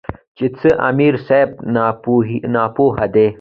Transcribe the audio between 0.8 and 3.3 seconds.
امیر صېب ناپوهَ دے ـ